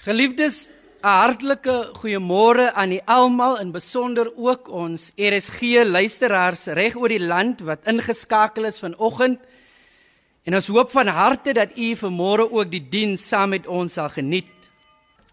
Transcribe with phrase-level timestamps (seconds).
[0.00, 0.70] Geliefdes,
[1.04, 7.20] 'n hartlike goeiemôre aan die almal in besonder ook ons RSG luisteraars reg oor die
[7.20, 9.40] land wat ingeskakel is vanoggend.
[10.48, 14.08] En ons hoop van harte dat u vanmôre ook die diens saam met ons sal
[14.08, 14.56] geniet.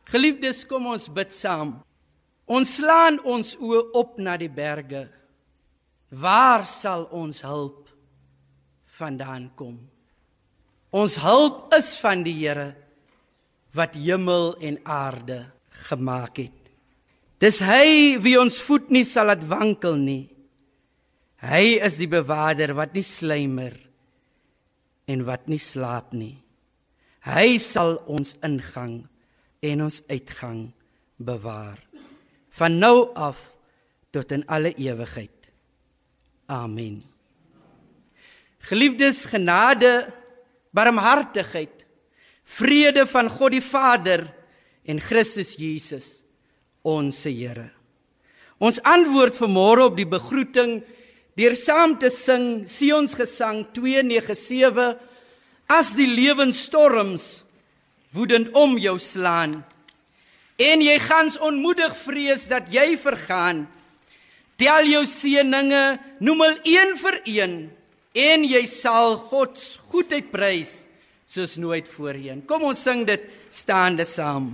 [0.04, 1.80] Geliefdes, kom ons bid saam.
[2.46, 5.08] Ons slaan ons oë op na die berge.
[6.12, 7.88] Waar sal ons hulp
[9.00, 9.80] vandaan kom?
[10.92, 12.76] Ons hulp is van die Here
[13.76, 15.46] wat hemel en aarde
[15.88, 16.72] gemaak het.
[17.38, 20.26] Dis hy wie ons voet nie sal laat wankel nie.
[21.44, 23.76] Hy is die bewaarder wat nie slymer
[25.08, 26.36] en wat nie slaap nie.
[27.28, 29.04] Hy sal ons ingang
[29.62, 30.70] en ons uitgang
[31.18, 31.78] bewaar
[32.58, 33.38] van nou af
[34.16, 35.52] tot in alle ewigheid.
[36.50, 37.04] Amen.
[38.66, 40.08] Geliefdes, genade,
[40.74, 41.77] barmhartigheid
[42.48, 44.24] Vrede van God die Vader
[44.88, 46.22] en Christus Jesus
[46.88, 47.70] ons Here.
[48.58, 50.80] Ons antwoord vanmôre op die begroeting
[51.38, 54.96] deur saam te sing Sion's Gesang 297
[55.70, 57.44] as die lewensstorms
[58.16, 59.60] woedend om jou slaan
[60.58, 63.66] en jy gans onmoedig vrees dat jy vergaan
[64.58, 65.84] tel jou seëninge
[66.26, 67.56] noem al een vir een
[68.18, 70.87] en jy sal God se goedheid prys
[71.28, 72.46] soos nooit voorheen.
[72.48, 74.54] Kom ons sing dit staande saam.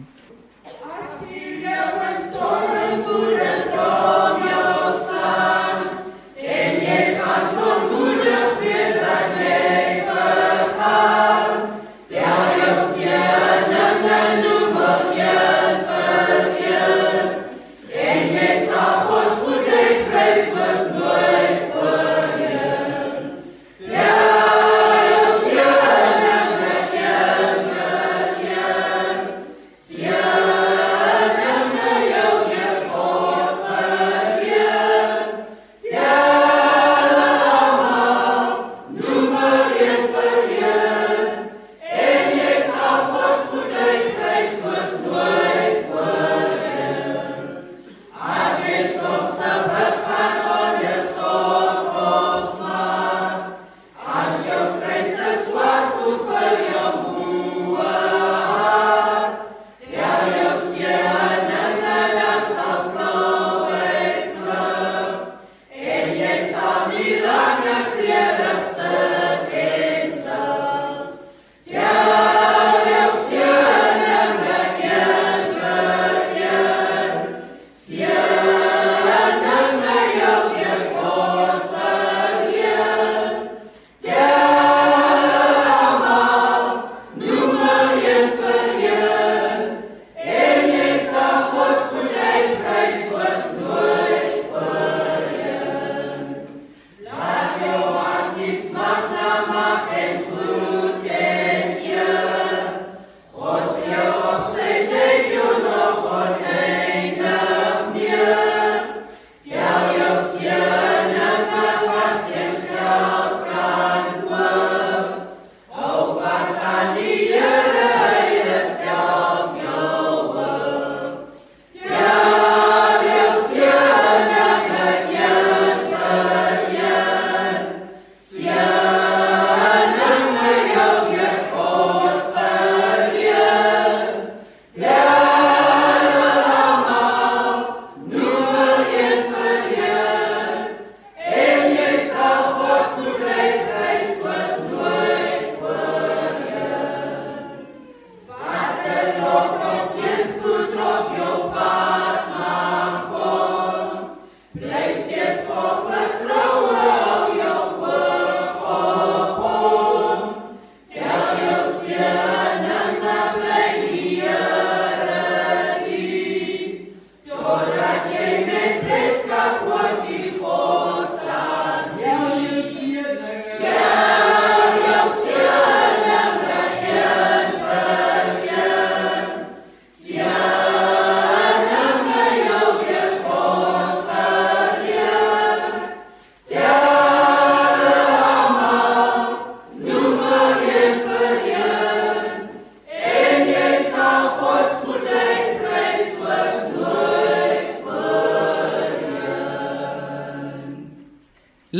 [0.65, 5.62] As die lewensstorm woedend om jou staan,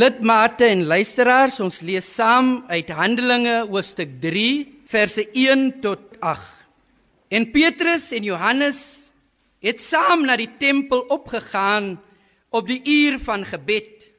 [0.04, 6.48] Lidmate en luisteraars, ons lees saam uit Handelinge hoofstuk 3 verse 1 tot 8.
[7.32, 8.80] En Petrus en Johannes
[9.64, 11.94] het saam na die tempel opgegaan
[12.52, 14.10] op die uur van gebed,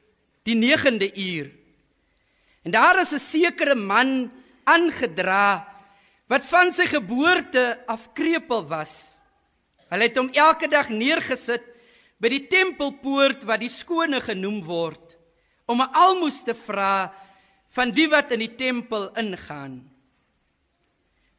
[0.47, 1.51] die 9de uur.
[2.65, 4.31] En daar is 'n sekere man
[4.63, 5.67] aangedra
[6.27, 9.21] wat van sy geboorte af krepeel was.
[9.89, 11.61] Hulle het hom elke dag neergesit
[12.17, 15.14] by die tempelpoort wat die skone genoem word
[15.65, 17.13] om 'n almoes te vra
[17.69, 19.91] van die wat in die tempel ingaan.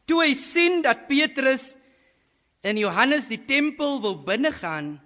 [0.04, 1.76] Toe hy sien dat Petrus
[2.60, 5.00] en Johannes die tempel wil binnegaan,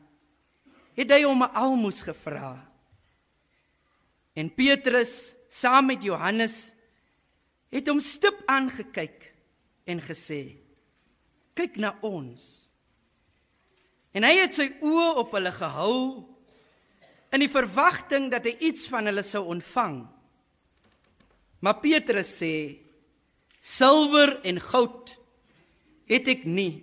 [0.96, 2.66] het hy hom 'n almoes gevra.
[4.34, 6.72] En Petrus saam met Johannes
[7.70, 9.34] het hom stip aangekyk
[9.84, 10.56] en gesê:
[11.54, 12.70] "Kyk na ons."
[14.12, 16.29] En hy het sy oë op hulle gehou
[17.30, 20.02] in die verwagting dat hy iets van hulle sou ontvang.
[21.60, 22.80] Maar Petrus sê:
[23.60, 25.16] "Silwer en goud
[26.10, 26.82] het ek nie,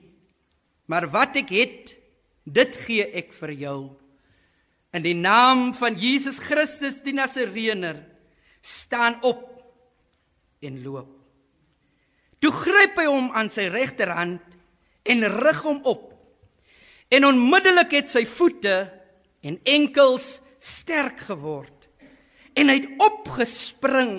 [0.88, 1.98] maar wat ek het,
[2.46, 3.80] dit gee ek vir jou.
[4.94, 8.06] In die naam van Jesus Christus die Nasareëner,
[8.62, 9.60] staan op
[10.62, 11.12] en loop."
[12.40, 14.44] Toe gryp hy hom aan sy regterhand
[15.04, 16.14] en rig hom op.
[17.10, 18.97] En onmiddellik het sy voete
[19.48, 21.88] en enkels sterk geword.
[22.58, 24.14] En hy het opgespring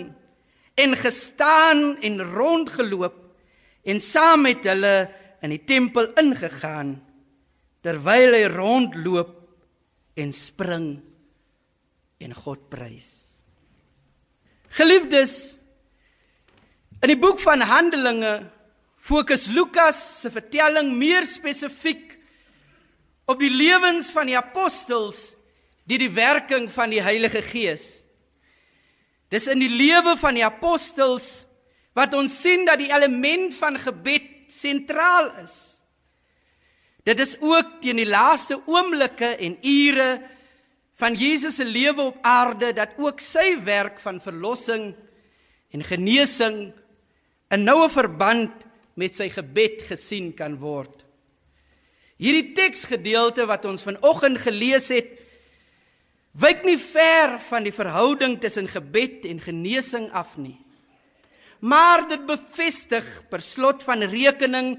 [0.79, 3.19] en gestaan en rondgeloop
[3.89, 4.97] en saam met hulle
[5.45, 6.97] in die tempel ingegaan
[7.85, 9.35] terwyl hy rondloop
[10.19, 10.89] en spring
[12.19, 13.11] en God prys.
[14.75, 15.57] Geliefdes,
[16.99, 18.35] in die boek van Handelinge
[18.99, 22.08] fokus Lukas se vertelling meer spesifiek
[23.29, 25.35] op die lewens van die apostels
[25.89, 28.03] deur die werking van die Heilige Gees.
[29.33, 31.45] Dis in die lewe van die apostels
[31.97, 35.79] wat ons sien dat die element van gebed sentraal is.
[37.05, 40.11] Dit is ook teen die laaste oomblikke en ure
[41.01, 44.91] van Jesus se lewe op aarde dat ook sy werk van verlossing
[45.73, 46.71] en genesing
[47.53, 48.65] in noue verband
[48.99, 51.08] met sy gebed gesien kan word.
[52.19, 55.13] Hierdie teksgedeelte wat ons vanoggend gelees het,
[56.39, 60.57] wyk nie ver van die verhouding tussen gebed en genesing af nie.
[61.63, 64.77] Maar dit bevestig per slot van rekening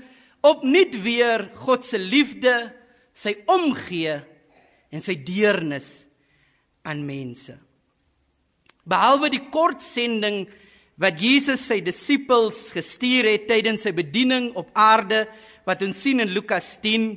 [0.47, 2.53] opnuut weer God se liefde,
[3.12, 4.19] sy omgee
[4.92, 6.06] en sy deernis
[6.88, 7.57] aan mense.
[8.88, 10.45] Behalwe die kort sending
[11.00, 15.25] wat Jesus sy disippels gestuur het tydens sy bediening op aarde
[15.68, 17.12] wat ons sien in Lukas 10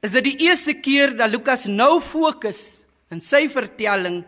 [0.00, 2.80] is dit die eerste keer dat Lukas nou fokus
[3.12, 4.22] in sy vertelling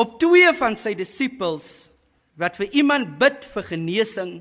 [0.00, 1.90] op twee van sy disippels
[2.40, 4.32] wat vir iemand bid vir genesing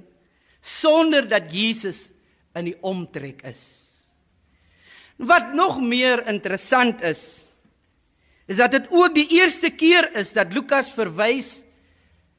[0.61, 2.09] sonder dat Jesus
[2.57, 3.89] in die omtrek is.
[5.19, 7.43] Wat nog meer interessant is,
[8.49, 11.59] is dat dit ook die eerste keer is dat Lukas verwys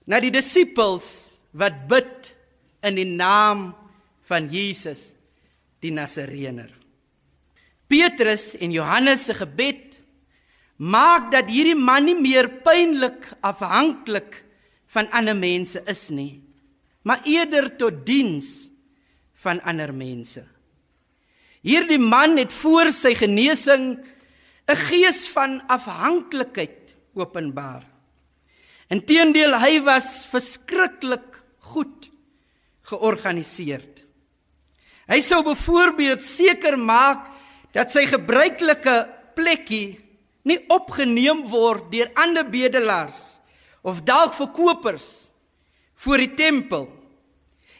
[0.08, 2.32] na die disippels wat bid
[2.86, 3.70] in die naam
[4.30, 5.10] van Jesus
[5.82, 6.79] die Nasareëner.
[7.90, 9.98] Petrus en Johannes se gebed
[10.80, 14.38] maak dat hierdie man nie meer pynlik afhanklik
[14.94, 16.40] van ander mense is nie,
[17.02, 18.70] maar eerder tot diens
[19.42, 20.44] van ander mense.
[21.66, 23.98] Hierdie man het voor sy genesing
[24.70, 27.84] 'n gees van afhanklikheid openbaar.
[28.88, 32.10] Inteendeel hy was verskriklik goed
[32.82, 33.82] georganiseer.
[35.06, 37.39] Hy sou byvoorbeeld seker maak
[37.76, 38.96] dat sy gebruikelike
[39.38, 40.00] plekkie
[40.48, 43.40] nie opgeneem word deur ander bedelaars
[43.86, 45.30] of dalk verkopers
[46.00, 46.88] voor die tempel.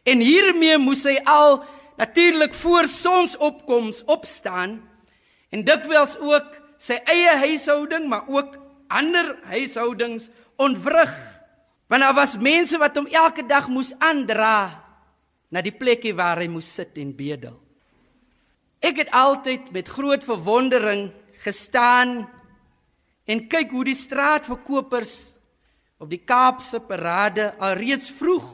[0.04, 1.60] En hiermee moes hy al
[2.00, 4.78] natuurlik voor sonsopkoms opstaan
[5.52, 8.56] en dikwels ook sy eie huishouding maar ook
[8.88, 10.30] ander huishoudings
[10.60, 11.12] ontwrig
[11.90, 14.70] want daar was mense wat hom elke dag moes aandra
[15.50, 17.56] na die plekkie waar hy moes sit en bedel.
[18.80, 21.10] Ek het altyd met groot verwondering
[21.44, 22.24] gestaan
[23.28, 25.14] en kyk hoe die straatverkopers
[26.00, 28.48] op die Kaapse parade alreeds vroeg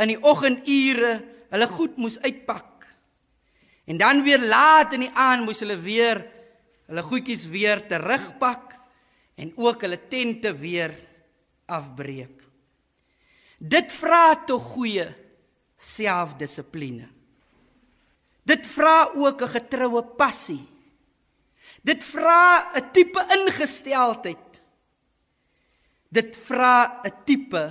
[0.00, 1.18] in die oggendure
[1.52, 2.86] hulle goed moes uitpak.
[3.84, 6.24] En dan weer laat in die aand moes hulle weer
[6.88, 8.74] hulle goedjies weer terugpak
[9.40, 10.92] en ook hulle tente weer
[11.66, 12.42] afbreek.
[13.58, 15.06] Dit vra tog goeie
[15.80, 17.13] selfdissipline.
[18.44, 20.64] Dit vra ook 'n getroue passie.
[21.82, 24.62] Dit vra 'n tipe ingesteldheid.
[26.08, 27.64] Dit vra 'n tipe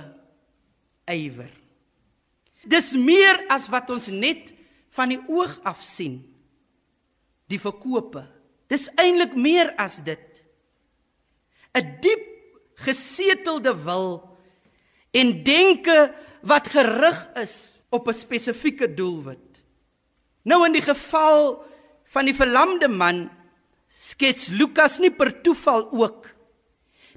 [1.06, 1.50] ywer.
[2.64, 4.52] Dis meer as wat ons net
[4.90, 6.22] van die oog af sien.
[7.46, 8.24] Die verkope.
[8.66, 10.42] Dis eintlik meer as dit.
[11.74, 12.24] 'n Diep
[12.74, 14.36] gesetelde wil
[15.10, 19.43] en denke wat gerig is op 'n spesifieke doelwit.
[20.44, 21.56] Nou in die geval
[22.14, 23.26] van die verlamde man
[23.88, 26.28] skets Lukas nie per toeval ook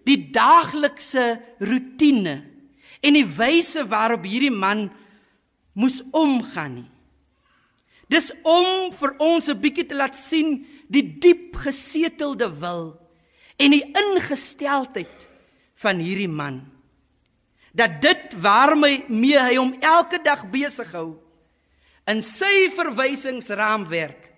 [0.07, 2.38] die daaglikse rotine
[3.03, 4.88] en die wyse waarop hierdie man
[5.77, 6.89] moes omgaan nie.
[8.07, 12.96] Dis om vir ons 'n bietjie te laat sien die diep gesetelde wil
[13.60, 15.27] en die ingesteldheid
[15.75, 16.72] van hierdie man.
[17.74, 21.19] Dat dit waarmee mee hy hom elke dag besig hou
[22.07, 24.29] in sy verwysingsraamwerk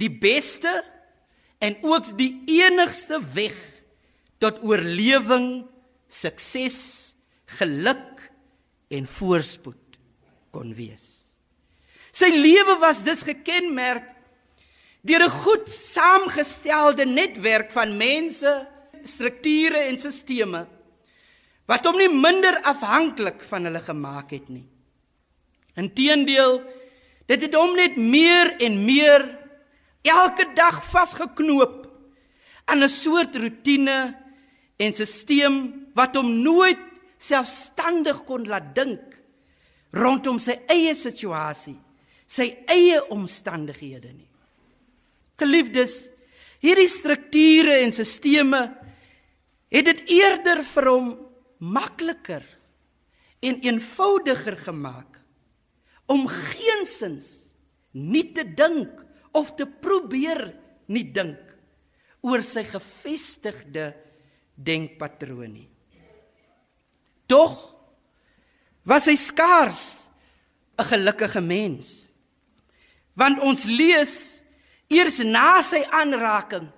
[0.00, 0.72] die beste
[1.60, 3.56] en ook die enigste weg
[4.40, 5.66] tot oorlewing,
[6.08, 7.12] sukses,
[7.58, 8.30] geluk
[8.90, 9.98] en voorspoed
[10.54, 11.20] kon wees.
[12.10, 14.08] Sy lewe was dus gekenmerk
[15.06, 18.68] deur 'n goed saamgestelde netwerk van mense,
[19.02, 20.68] strukture en stelsels
[21.70, 24.66] wat hom nie minder afhanklik van hulle gemaak het nie.
[25.78, 26.58] Inteendeel,
[27.30, 29.22] dit het hom net meer en meer
[30.02, 31.86] elke dag vasgeknoop
[32.66, 34.16] aan 'n soort rotine
[34.76, 35.58] en stelsel
[35.94, 36.80] wat hom nooit
[37.18, 39.18] selfstandig kon laat dink
[39.92, 41.76] rondom sy eie situasie,
[42.26, 44.28] sy eie omstandighede nie.
[45.36, 46.08] Geliefdes,
[46.62, 48.70] hierdie strukture en stelsels
[49.70, 51.10] het dit eerder vir hom
[51.58, 52.44] makliker
[53.40, 55.09] en eenvoudiger gemaak
[56.10, 57.28] om geensins
[57.94, 58.90] nie te dink
[59.36, 60.48] of te probeer
[60.90, 61.42] nie dink
[62.26, 63.92] oor sy gefestigde
[64.60, 65.68] denkpatroon nie.
[67.30, 67.54] Tog
[68.84, 70.10] was hy skaars
[70.78, 72.08] 'n gelukkige mens.
[73.14, 74.40] Want ons lees
[74.88, 76.68] eers na sy aanraking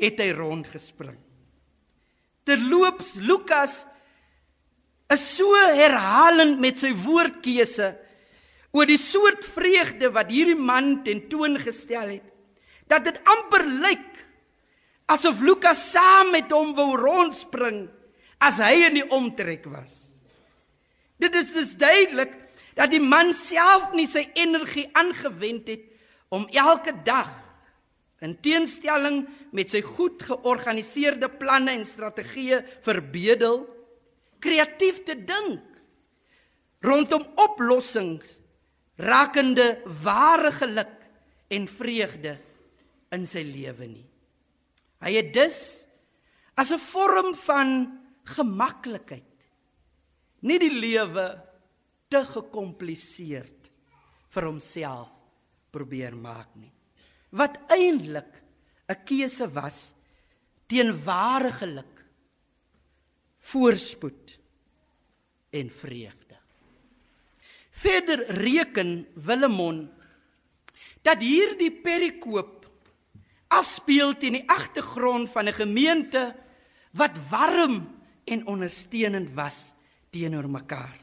[0.00, 1.18] het hy rondgespring.
[2.44, 3.86] Terloops Lukas
[5.12, 7.92] is so herhalend met sy woordkeuse
[8.76, 12.26] oor die soort vreugde wat hierdie man tentoongestel het
[12.90, 14.08] dat dit amper lyk
[15.10, 17.84] asof Lukas saam met hom wou rondspring
[18.40, 20.14] as hy in die omtrek was.
[21.20, 22.32] Dit is dus duidelik
[22.78, 25.84] dat die man self nie sy energie aangewend het
[26.32, 27.30] om elke dag
[28.24, 29.24] in teenstelling
[29.56, 33.64] met sy goed georganiseerde planne en strategieë verbedel
[34.40, 35.64] kreatief te dink
[36.84, 38.38] rondom oplossings
[39.00, 40.96] rakende ware geluk
[41.50, 42.36] en vreugde
[43.14, 44.06] in sy lewe nie.
[45.00, 45.86] Hy het dus
[46.54, 47.70] as 'n vorm van
[48.24, 49.24] gemaklikheid
[50.42, 51.26] nie die lewe
[52.08, 53.70] te gekompliseerd
[54.30, 55.08] vir homself
[55.70, 56.72] probeer maak nie.
[57.30, 58.42] Wat eintlik
[58.88, 59.94] 'n keuse was
[60.66, 62.04] teen ware geluk,
[63.38, 64.38] voorspoed
[65.50, 66.19] en vreugde.
[67.80, 69.88] Verder reken Willemon
[71.06, 72.66] dat hierdie perikoop
[73.48, 76.34] afspeel teen die agtergrond van 'n gemeente
[76.92, 77.88] wat warm
[78.24, 79.72] en ondersteunend was
[80.10, 80.98] teenoor mekaar.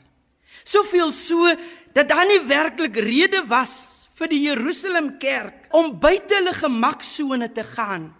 [0.63, 1.55] Soveel so
[1.93, 7.63] dat daar nie werklik rede was vir die Jerusalem kerk om buite hulle gemaksone te
[7.63, 8.15] gaan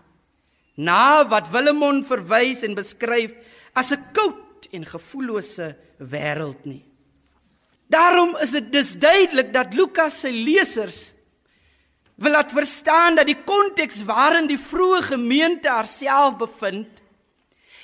[0.76, 3.34] na wat Willemon verwys en beskryf
[3.74, 6.86] as 'n koud en gevoellose wêreld nie.
[7.88, 11.14] Daarom is dit dus duidelik dat Lukas sy lesers
[12.18, 17.04] wil laat verstaan dat die konteks waarin die vroeë gemeente haarself bevind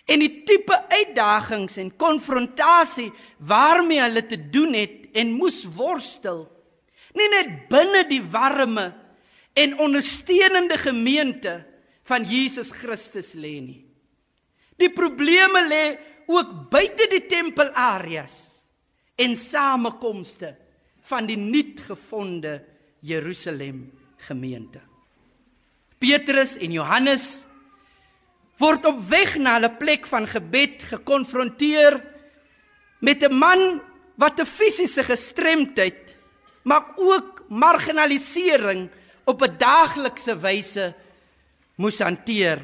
[0.10, 6.48] en die tipe uitdagings en konfrontasie waarmee hulle te doen het en moes worstel
[7.18, 8.90] nie net binne die warme
[9.54, 11.60] en ondersteunende gemeente
[12.10, 13.84] van Jesus Christus lê nie.
[14.82, 15.84] Die probleme lê
[16.26, 18.53] ook buite die tempelareas
[19.16, 20.56] en samekomste
[21.10, 22.62] van die nuutgevonde
[23.00, 24.82] Jerusalem gemeente.
[26.00, 27.44] Petrus en Johannes
[28.62, 32.00] word op weg na hulle plek van gebed gekonfronteer
[33.00, 33.82] met 'n man
[34.16, 36.18] wat 'n fisiese gestremdheid
[36.64, 38.90] maar ook marginalisering
[39.24, 40.96] op 'n daaglikse wyse
[41.76, 42.62] moes hanteer.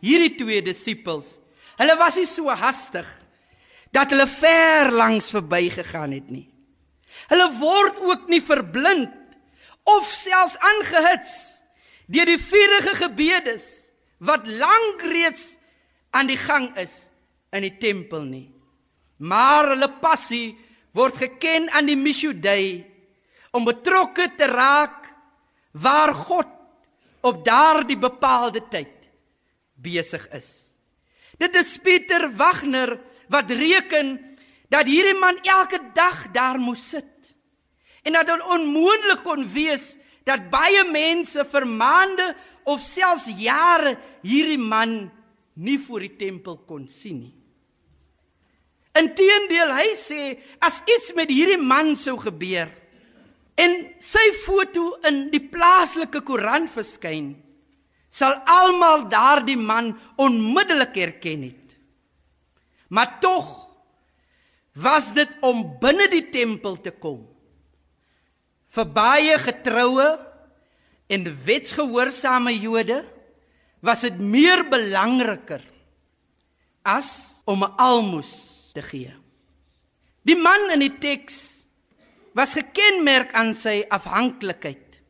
[0.00, 1.38] Hierdie twee disippels,
[1.76, 3.06] hulle was nie so hastig
[3.94, 6.48] dat hulle ver langs verbygegaan het nie.
[7.30, 9.14] Hulle word ook nie verblind
[9.86, 11.34] of selfs aangehits
[12.10, 13.66] deur die vurige gebedes
[14.24, 15.54] wat lank reeds
[16.14, 17.06] aan die gang is
[17.54, 18.48] in die tempel nie.
[19.22, 20.56] Maar hulle passie
[20.94, 22.82] word geken aan die Misjudei
[23.54, 25.10] om betrokke te raak
[25.74, 26.50] waar God
[27.24, 29.08] op daardie bepaalde tyd
[29.74, 30.70] besig is.
[31.38, 32.98] Dit is Pieter Wagner
[33.32, 34.16] wat reken
[34.72, 37.34] dat hierdie man elke dag daar moes sit
[38.04, 39.94] en dat dit onmoontlik kon wees
[40.28, 42.26] dat baie mense vir maande
[42.68, 45.10] of selfs jare hierdie man
[45.54, 47.34] nie voor die tempel kon sien nie.
[48.94, 50.20] Inteendeel, hy sê
[50.62, 52.70] as iets met hierdie man sou gebeur
[53.58, 57.32] en sy foto in die plaaslike koerant verskyn,
[58.10, 61.63] sal almal daardie man onmiddellik herken het.
[62.94, 63.48] Maar tog
[64.78, 67.20] was dit om binne die tempel te kom.
[68.74, 70.08] Vir baie getroue
[71.10, 73.02] en wetsgehoorsame Jode
[73.84, 75.62] was dit meer belangriker
[76.82, 79.14] as om 'n almoes te gee.
[80.22, 81.64] Die man in die teks
[82.34, 85.00] was gekenmerk aan sy afhanklikheid,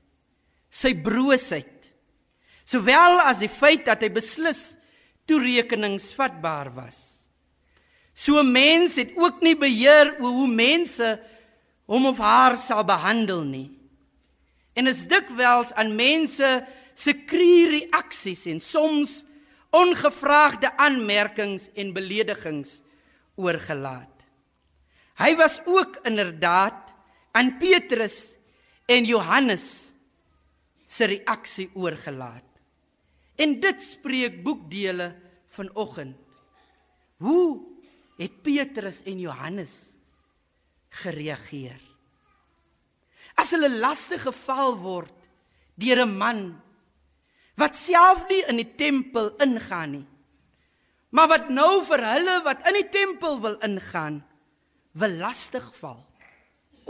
[0.71, 1.93] sy broosheid,
[2.65, 4.77] sowel as die feit dat hy beslis
[5.27, 7.14] toerekeningsvatbaar was.
[8.15, 11.17] So mens het ook nie beheer oor hoe mense
[11.91, 13.69] hom of haar sal behandel nie.
[14.75, 16.51] En is dikwels aan mense
[16.95, 19.25] se krie reaksies en soms
[19.75, 22.83] ongevraagde aanmerkings en beledigings
[23.35, 24.11] oorgelaat.
[25.19, 26.95] Hy was ook inderdaad
[27.35, 28.35] aan Petrus
[28.87, 29.93] en Johannes
[30.87, 32.47] se reaksie oorgelaat.
[33.35, 35.15] En dit spreek boekdele
[35.51, 36.17] vanoggend.
[37.19, 37.74] Hoe
[38.19, 39.95] het Petrus en Johannes
[41.03, 41.81] gereageer?
[43.35, 45.15] As hulle lastig geval word
[45.75, 46.63] deur 'n man
[47.59, 50.07] wat self nie in die tempel ingaan nie.
[51.15, 54.19] Maar wat nou vir hulle wat in die tempel wil ingaan,
[54.99, 56.03] wil lastig val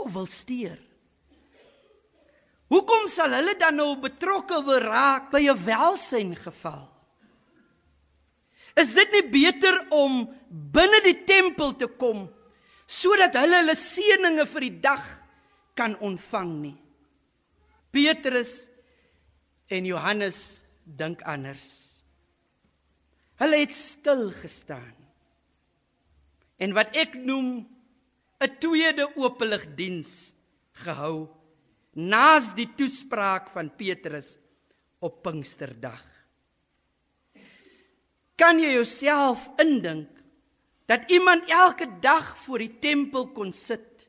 [0.01, 0.79] of wil steur.
[2.73, 6.89] Hoekom sal hulle dan nou betrokke wil raak by 'n welsyn geval?
[8.75, 12.25] Is dit nie beter om binne die tempel te kom
[12.87, 15.05] sodat hulle hulle seëninge vir die dag
[15.75, 16.77] kan ontvang nie?
[17.91, 18.69] Petrus
[19.71, 20.39] en Johannes
[20.85, 21.65] dink anders.
[23.41, 24.93] Hulle het stil gestaan.
[26.61, 27.65] En wat ek noem
[28.39, 30.31] 'n tweede openlig diens
[30.83, 31.27] gehou
[31.95, 34.35] naas die toespraak van Petrus
[34.99, 36.03] op Pinksterdag.
[38.35, 40.14] Kan jy jouself indink
[40.85, 44.07] dat iemand elke dag voor die tempel kon sit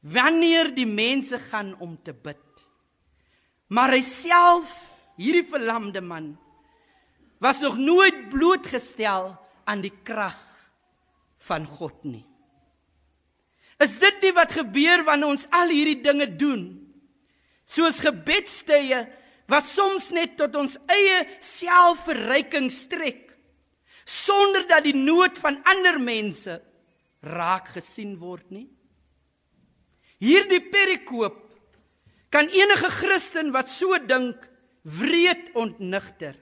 [0.00, 2.38] wanneer die mense gaan om te bid?
[3.72, 4.72] Maar hy self,
[5.20, 6.32] hierdie verlamde man,
[7.42, 9.32] was nog nooit blootgestel
[9.64, 10.38] aan die krag
[11.46, 12.24] van God nie.
[13.82, 16.66] Is dit nie wat gebeur wanneer ons al hierdie dinge doen?
[17.66, 19.00] Soos gebedstye
[19.50, 23.31] wat soms net tot ons eie selfverryking strek
[24.04, 26.58] sonder dat die nood van ander mense
[27.22, 28.68] raak gesien word nie.
[30.22, 31.38] Hierdie perikoop
[32.32, 34.48] kan enige Christen wat so dink
[34.82, 36.34] wreed ontnigter.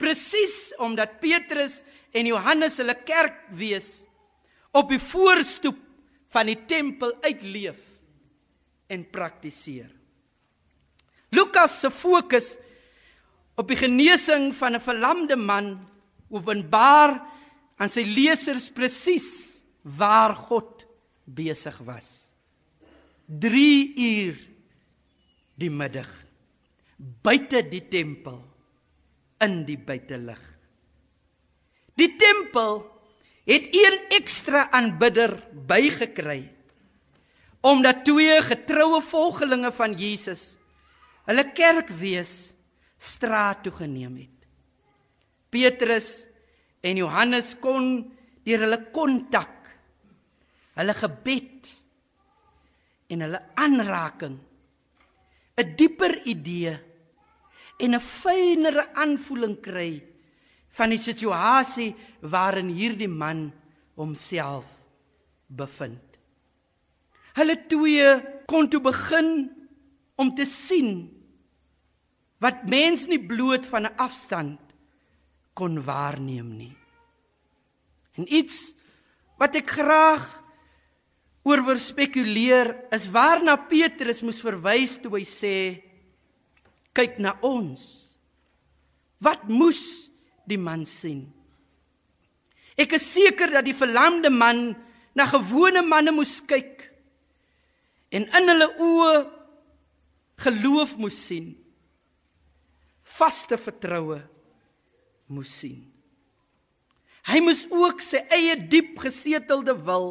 [0.00, 4.04] Presies omdat Petrus en Johannes hulle kerk wees
[4.74, 5.78] op die voorstoep
[6.34, 7.78] van die tempel uitleef
[8.90, 9.90] en praktiseer.
[11.34, 12.54] Lukas se fokus
[13.58, 15.78] op die genesing van 'n verlamde man
[16.34, 17.16] openbaar
[17.78, 19.28] aan sy lesers presies
[19.82, 20.84] waar God
[21.24, 22.30] besig was.
[23.26, 24.40] 3 uur
[25.58, 26.10] die middag
[27.24, 28.42] buite die tempel
[29.44, 30.40] in die buitelug.
[31.98, 32.82] Die tempel
[33.48, 35.36] het een ekstra aanbidder
[35.68, 36.42] bygekry
[37.64, 40.58] omdat twee getroue volgelinge van Jesus
[41.24, 42.52] hulle kerkwees
[43.00, 44.33] straat toe geneem het.
[45.54, 46.26] Petrus
[46.82, 48.02] en Johannes kon
[48.44, 49.54] deur hulle kontak,
[50.74, 51.70] hulle gebed
[53.14, 54.36] en hulle aanraking
[55.54, 56.74] 'n dieper idee
[57.78, 60.02] en 'n fynere aanvoeling kry
[60.74, 63.52] van die situasie waarin hierdie man
[63.94, 64.66] homself
[65.46, 66.02] bevind.
[67.38, 68.08] Hulle twee
[68.50, 69.30] kon toe begin
[70.18, 70.90] om te sien
[72.42, 74.63] wat mens nie bloot van 'n afstand
[75.54, 76.74] kon waarneem nie.
[78.18, 78.72] En iets
[79.40, 80.24] wat ek graag
[81.44, 85.56] oor wil spekuleer is waarna Petrus moes verwys toe hy sê
[86.94, 87.82] kyk na ons.
[89.22, 90.10] Wat moes
[90.48, 91.26] die man sien?
[92.78, 94.72] Ek is seker dat die verlamde man
[95.14, 96.88] na gewone manne moes kyk
[98.14, 99.14] en in hulle oë
[100.44, 101.52] geloof moes sien.
[103.14, 104.22] Vaste vertroue
[105.32, 105.80] moes sien.
[107.24, 110.08] Hy moes ook sy eie diep gesetelde wil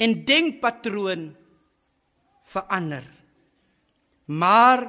[0.00, 1.30] en denkpatroon
[2.48, 3.04] verander.
[4.28, 4.86] Maar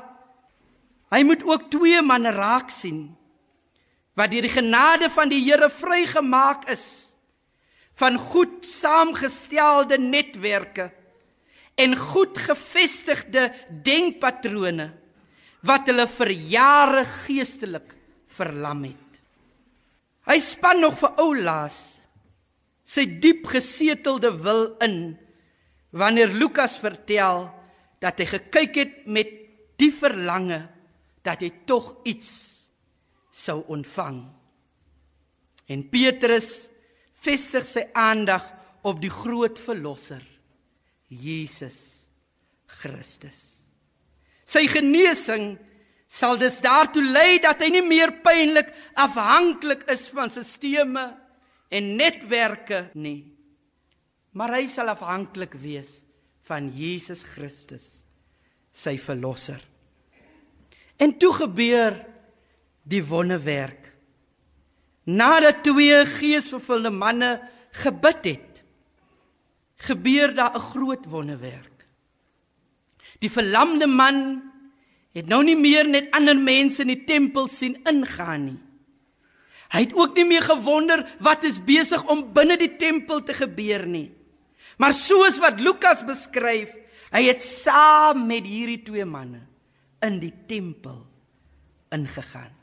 [1.12, 3.10] hy moet ook twee manne raak sien
[4.20, 7.16] wat deur die genade van die Here vrygemaak is
[8.00, 10.90] van goed saamgestelde netwerke
[11.80, 13.50] en goed gevestigde
[13.84, 14.90] denkpatrone
[15.68, 17.96] wat hulle vir jare geestelik
[18.36, 19.09] verlam het.
[20.30, 21.78] Hy span nog vir Oulaas
[22.90, 25.16] sy diep gesetelde wil in
[25.98, 27.48] wanneer Lukas vertel
[28.02, 29.32] dat hy gekyk het met
[29.82, 30.60] die verlange
[31.26, 32.30] dat hy tog iets
[33.34, 34.22] sou ontvang.
[35.70, 36.70] En Petrus
[37.22, 38.46] vestig sy aandag
[38.86, 40.22] op die groot verlosser
[41.10, 42.06] Jesus
[42.80, 43.60] Christus.
[44.46, 45.56] Sy genesing
[46.10, 51.06] sal dus daartoe lei dat hy nie meer pynlik afhanklik is van sisteme
[51.70, 53.30] en netwerke nie.
[54.34, 56.00] Maar hy sal afhanklik wees
[56.50, 58.02] van Jesus Christus,
[58.74, 59.62] sy verlosser.
[60.98, 61.94] En toe gebeur
[62.90, 63.92] die wonderwerk.
[65.06, 67.38] Nadat twee geesvervulde manne
[67.84, 68.62] gebid het,
[69.86, 71.86] gebeur daar 'n groot wonderwerk.
[73.20, 74.49] Die verlamde man
[75.18, 78.60] het nou nie meer net ander mense in die tempel sien ingaan nie.
[79.70, 83.86] Hy het ook nie meer gewonder wat is besig om binne die tempel te gebeur
[83.86, 84.10] nie.
[84.82, 86.72] Maar soos wat Lukas beskryf,
[87.14, 89.44] hy het saam met hierdie twee manne
[90.06, 91.04] in die tempel
[91.94, 92.54] ingegaan.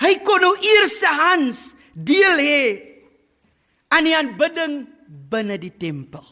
[0.00, 2.64] Hy kon nou eerstehands deel hê
[3.94, 4.80] aan die aanbidding
[5.30, 6.24] binne die tempel.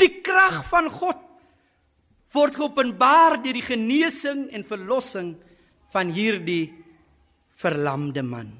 [0.00, 1.20] Die krag van God
[2.34, 5.34] word geopenbaar deur die genesing en verlossing
[5.94, 6.72] van hierdie
[7.60, 8.50] verlamde man.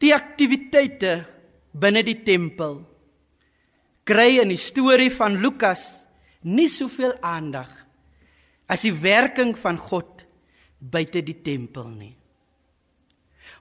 [0.00, 1.20] Die aktiwiteite
[1.72, 2.80] binne die tempel
[4.08, 6.02] kry in die storie van Lukas
[6.42, 7.70] nie soveel aandag
[8.72, 10.24] as die werking van God
[10.82, 12.14] buite die tempel nie.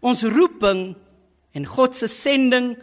[0.02, 0.96] Ons roeping
[1.54, 2.74] en God se sending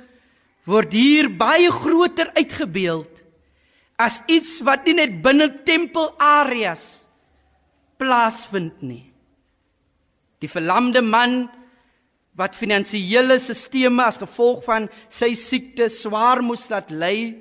[0.68, 3.17] word hier baie groter uitgebeeld
[3.98, 7.08] as iets wat nie net binne tempelareas
[7.98, 9.04] plaasvind nie.
[10.38, 11.48] Die verlamde man
[12.38, 17.34] wat finansiële sisteme as gevolg van sy siekte swaar moes laat ly,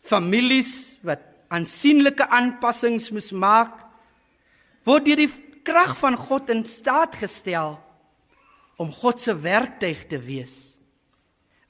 [0.00, 1.20] families wat
[1.52, 3.82] aansienlike aanpassings moes maak,
[4.88, 5.32] word deur die
[5.66, 7.76] krag van God in staat gestel
[8.80, 10.76] om God se werktuig te wees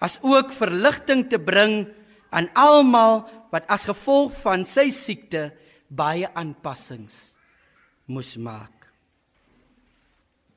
[0.03, 1.87] as ook verligting te bring
[2.29, 3.23] aan almal
[3.57, 5.49] wat as gevolg van sy siekte
[5.88, 7.16] baie aanpassings
[8.12, 8.73] moes maak.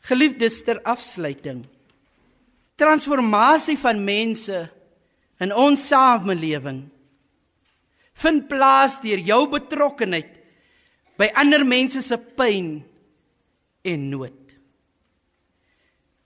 [0.09, 1.63] Geliefdes ter afsluiting.
[2.79, 4.59] Transformasie van mense
[5.39, 6.83] in ons samelewing
[8.19, 10.33] vind plaas deur jou betrokkenheid
[11.19, 12.81] by ander mense se pyn
[13.88, 14.35] en nood.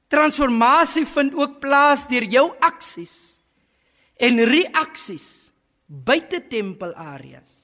[0.09, 3.37] Transformasie vind ook plaas deur jou aksies
[4.17, 5.42] en reaksies
[5.93, 7.61] buite tempelareas.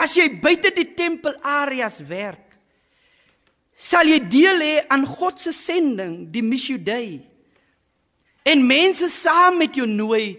[0.00, 2.56] As jy buite die tempelareas werk,
[3.76, 7.20] sal jy deel hê aan God se sending, die Missio Dei.
[8.48, 10.34] En mense saam met jou nooi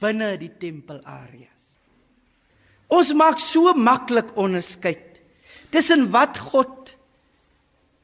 [0.00, 1.76] binne die tempelareas.
[2.92, 5.20] Ons maak so maklik onderskeid
[5.74, 6.94] tussen wat God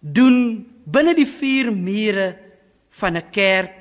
[0.03, 2.33] doen binne die vier mure
[2.99, 3.79] van 'n kerk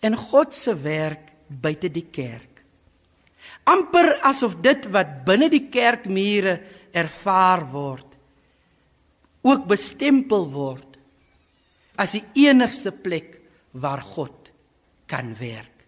[0.00, 2.47] en God se werk buite die kerk.
[3.68, 6.58] Amper asof dit wat binne die kerkmure
[6.96, 8.16] ervaar word
[9.48, 10.98] ook bestempel word
[11.98, 13.36] as die enigste plek
[13.78, 14.50] waar God
[15.10, 15.86] kan werk.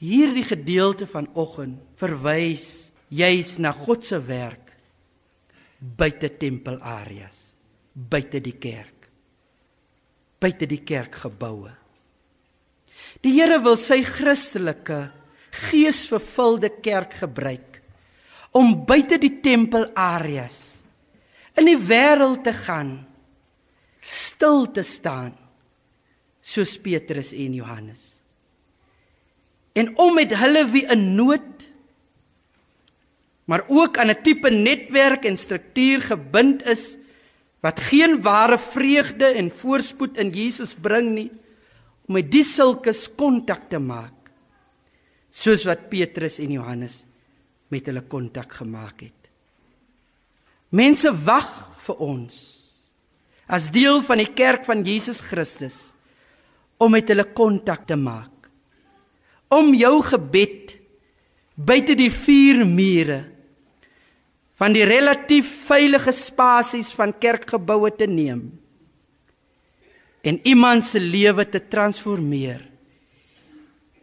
[0.00, 4.70] Hierdie gedeelte vanoggend verwys juis na God se werk
[5.80, 7.50] buite tempelareas,
[7.92, 9.00] buite die kerk
[10.40, 11.72] buite die kerkgeboue.
[13.20, 15.10] Die Here wil sy Christelike
[15.50, 17.80] geesvervulde kerk gebruik
[18.56, 20.58] om buite die tempelareas
[21.58, 22.92] in die wêreld te gaan
[24.00, 25.34] stil te staan
[26.40, 28.16] soos Petrus en Johannes.
[29.76, 31.68] En om met hulle wie in nood
[33.50, 36.96] maar ook aan 'n tipe netwerk en struktuur gebind is
[37.60, 41.30] wat geen ware vreugde en voorspoed in Jesus bring nie
[42.06, 44.19] om met die sulkes kontak te maak
[45.30, 47.04] soos wat Petrus en Johannes
[47.70, 49.30] met hulle kontak gemaak het.
[50.74, 51.50] Mense wag
[51.86, 52.38] vir ons
[53.50, 55.78] as deel van die kerk van Jesus Christus
[56.80, 58.46] om met hulle kontak te maak.
[59.50, 60.76] Om jou gebed
[61.58, 63.24] buite die vier mure
[64.60, 68.46] van die relatief veilige spasies van kerkgeboue te neem
[70.20, 72.69] en iemand se lewe te transformeer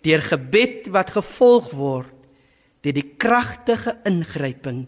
[0.07, 2.13] deur gebed wat gevolg word
[2.85, 4.85] deur die kragtige ingryping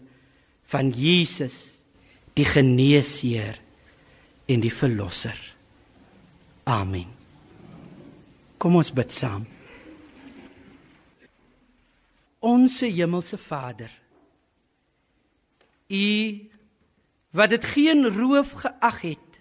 [0.72, 1.82] van Jesus
[2.38, 3.58] die geneesheer
[4.50, 5.36] en die verlosser.
[6.70, 7.08] Amen.
[8.60, 9.44] Kom ons bid saam.
[12.40, 13.90] Onse hemelse Vader,
[15.90, 16.06] U
[17.34, 19.40] wat dit geen roof geag het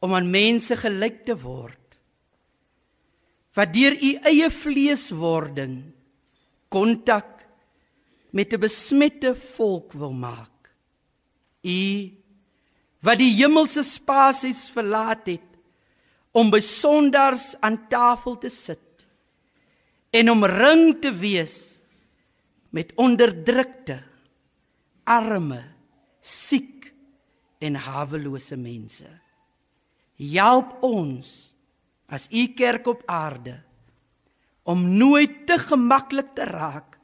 [0.00, 1.77] om aan mense gelyk te word,
[3.56, 5.92] wat deur U eie vleeswording
[6.68, 7.46] kontak
[8.30, 10.74] met 'n besmette volk wil maak.
[11.62, 12.12] U
[13.00, 15.46] wat die hemelse spasies verlaat het
[16.32, 19.06] om by sondaars aan tafel te sit
[20.10, 21.80] en omring te wees
[22.70, 24.02] met onderdrukte
[25.04, 25.62] arme
[26.20, 26.92] siek
[27.58, 29.08] en hawelose mense
[30.18, 31.47] help ons
[32.08, 33.58] as u kerk op aarde
[34.68, 36.96] om nooit te gemaklik te raak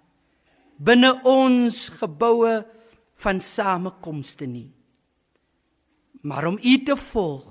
[0.77, 2.55] binne ons geboue
[3.25, 4.71] van samekomste nie
[6.25, 7.51] maar om u te volg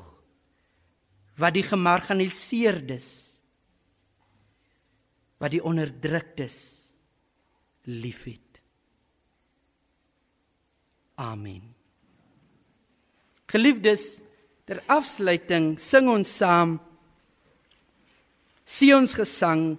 [1.37, 3.09] wat die gemarginaliseerdes
[5.43, 6.57] wat die onderdruktes
[7.91, 8.61] liefhet.
[11.19, 11.73] Amen.
[13.51, 14.21] Geliefdes,
[14.63, 16.77] ter afsluiting sing ons saam
[18.65, 19.77] Sion's gesang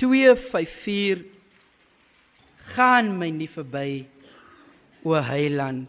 [0.00, 1.24] 254
[2.74, 4.04] gaan my nie verby
[5.04, 5.88] o heiland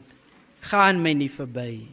[0.70, 1.88] gaan my nie verby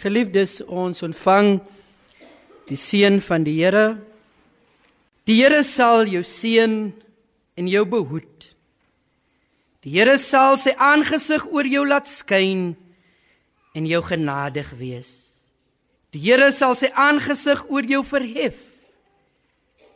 [0.00, 1.58] Geliefdes, ons ontvang
[2.70, 3.98] die seën van die Here.
[5.28, 6.76] Die Here sal jou seën
[7.60, 8.46] en jou behoed.
[9.84, 12.70] Die Here sal sy aangesig oor jou laat skyn
[13.76, 15.12] en jou genadig wees.
[16.16, 18.56] Die Here sal sy aangesig oor jou verhef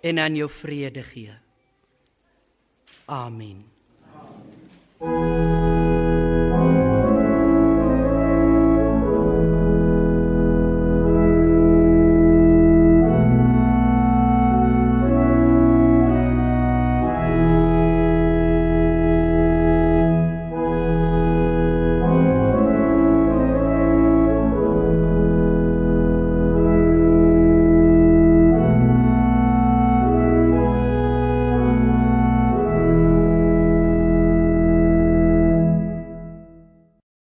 [0.04, 1.32] en aan jou vrede gee.
[3.08, 3.64] Amen.
[5.00, 5.53] Amen.